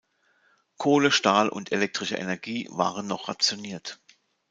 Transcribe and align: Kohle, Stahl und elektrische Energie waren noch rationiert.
Kohle, 0.77 1.11
Stahl 1.11 1.47
und 1.49 1.71
elektrische 1.71 2.15
Energie 2.15 2.67
waren 2.71 3.05
noch 3.05 3.29
rationiert. 3.29 4.01